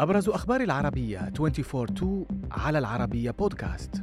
[0.00, 4.02] أبرز أخبار العربية 24 على العربية بودكاست.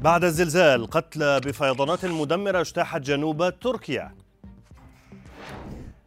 [0.00, 4.14] بعد الزلزال قتلى بفيضانات مدمرة اجتاحت جنوب تركيا.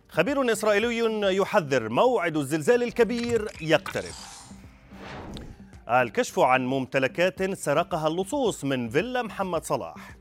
[0.10, 4.14] خبير إسرائيلي يحذر موعد الزلزال الكبير يقترب.
[5.90, 10.18] الكشف عن ممتلكات سرقها اللصوص من فيلا محمد صلاح.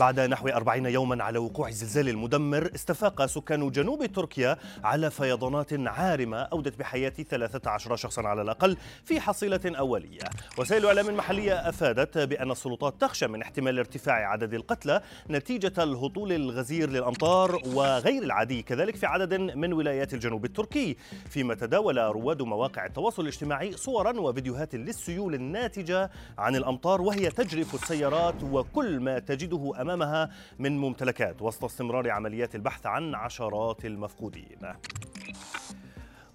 [0.00, 6.36] بعد نحو أربعين يوما على وقوع الزلزال المدمر استفاق سكان جنوب تركيا على فيضانات عارمة
[6.36, 10.20] أودت بحياة 13 شخصا على الأقل في حصيلة أولية.
[10.58, 15.00] وسائل إعلام محلية أفادت بأن السلطات تخشى من احتمال ارتفاع عدد القتلى
[15.30, 20.96] نتيجة الهطول الغزير للأمطار وغير العادي كذلك في عدد من ولايات الجنوب التركي.
[21.30, 28.42] فيما تداول رواد مواقع التواصل الاجتماعي صورا وفيديوهات للسيول الناتجة عن الأمطار وهي تجرف السيارات
[28.42, 34.58] وكل ما تجده أمام أمامها من ممتلكات وسط استمرار عمليات البحث عن عشرات المفقودين.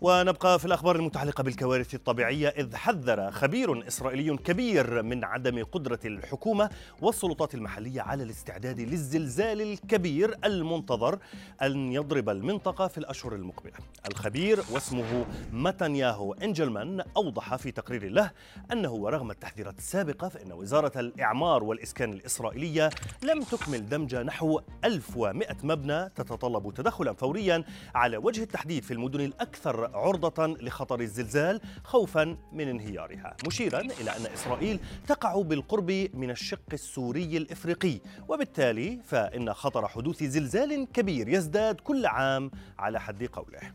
[0.06, 6.70] ونبقى في الأخبار المتعلقة بالكوارث الطبيعية إذ حذر خبير إسرائيلي كبير من عدم قدرة الحكومة
[7.02, 11.20] والسلطات المحلية على الاستعداد للزلزال الكبير المنتظر
[11.61, 13.73] أن يضرب المنطقة في الأشهر المقبلة.
[14.08, 18.31] الخبير واسمه متنياهو إنجلمان أوضح في تقرير له
[18.72, 22.89] أنه ورغم التحذيرات السابقة فإن وزارة الإعمار والإسكان الإسرائيلية
[23.23, 27.64] لم تكمل دمج نحو 1100 مبنى تتطلب تدخلا فوريا
[27.95, 34.25] على وجه التحديد في المدن الأكثر عرضة لخطر الزلزال خوفا من انهيارها مشيرا إلى أن
[34.33, 42.05] إسرائيل تقع بالقرب من الشق السوري الإفريقي وبالتالي فإن خطر حدوث زلزال كبير يزداد كل
[42.05, 43.71] عام على حد قوله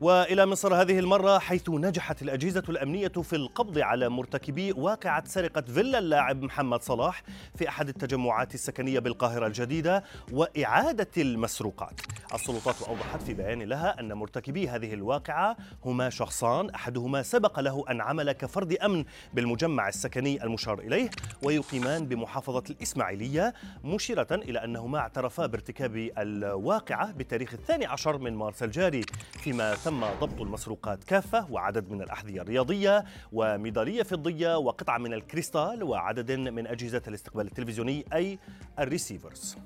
[0.00, 5.98] وإلى مصر هذه المرة حيث نجحت الأجهزة الأمنية في القبض على مرتكبي واقعة سرقة فيلا
[5.98, 7.22] اللاعب محمد صلاح
[7.56, 12.00] في أحد التجمعات السكنية بالقاهرة الجديدة وإعادة المسروقات.
[12.34, 18.00] السلطات أوضحت في بيان لها أن مرتكبي هذه الواقعة هما شخصان أحدهما سبق له أن
[18.00, 19.04] عمل كفرد أمن
[19.34, 21.10] بالمجمع السكني المشار إليه
[21.42, 23.54] ويقيمان بمحافظة الإسماعيلية
[23.84, 29.02] مشيرة إلى أنهما اعترفا بارتكاب الواقعة بتاريخ الثاني عشر من مارس الجاري
[29.32, 36.32] فيما تم ضبط المسروقات كافة وعدد من الأحذية الرياضية وميدالية فضية وقطعة من الكريستال وعدد
[36.32, 38.38] من أجهزة الاستقبال التلفزيوني أي
[38.78, 39.56] ال receivers.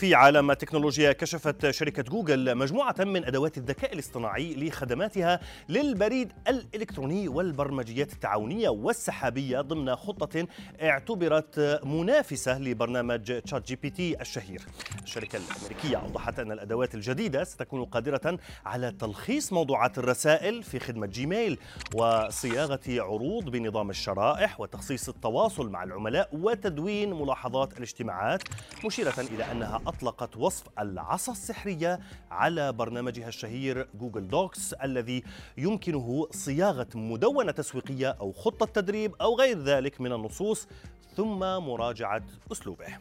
[0.00, 8.12] في عالم التكنولوجيا كشفت شركة جوجل مجموعة من أدوات الذكاء الاصطناعي لخدماتها للبريد الإلكتروني والبرمجيات
[8.12, 10.46] التعاونية والسحابية ضمن خطة
[10.82, 14.62] اعتبرت منافسة لبرنامج تشات جي بي تي الشهير.
[15.02, 21.58] الشركة الأمريكية أوضحت أن الأدوات الجديدة ستكون قادرة على تلخيص موضوعات الرسائل في خدمة جيميل
[21.94, 28.42] وصياغة عروض بنظام الشرائح وتخصيص التواصل مع العملاء وتدوين ملاحظات الاجتماعات
[28.84, 35.22] مشيرة إلى أنها أطلقت وصف العصا السحرية على برنامجها الشهير جوجل دوكس الذي
[35.58, 40.68] يمكنه صياغة مدونة تسويقية أو خطة تدريب أو غير ذلك من النصوص
[41.16, 42.98] ثم مراجعة أسلوبه.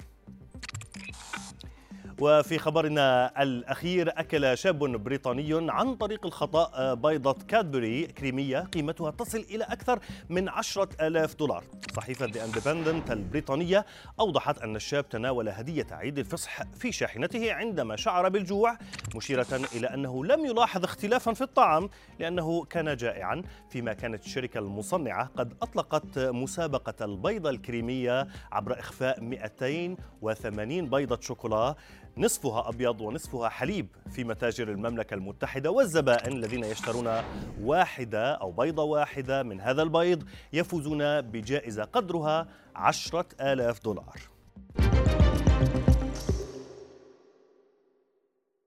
[2.22, 9.64] وفي خبرنا الأخير أكل شاب بريطاني عن طريق الخطأ بيضة كادبري كريمية قيمتها تصل إلى
[9.64, 10.00] أكثر
[10.30, 11.64] من عشرة ألاف دولار.
[11.96, 13.86] صحيفة The Independent البريطانية
[14.20, 18.78] أوضحت أن الشاب تناول هدية عيد الفصح في شاحنته عندما شعر بالجوع
[19.16, 21.90] مشيرة إلى أنه لم يلاحظ اختلافا في الطعام
[22.20, 30.90] لأنه كان جائعا فيما كانت الشركة المصنعة قد أطلقت مسابقة البيضة الكريمية عبر إخفاء 280
[30.90, 31.76] بيضة شوكولا
[32.18, 37.22] نصفها أبيض ونصفها حليب في متاجر المملكة المتحدة والزبائن الذين يشترون
[37.62, 44.39] واحدة أو بيضة واحدة من هذا البيض يفوزون بجائزة قدرها عشرة آلاف دولار.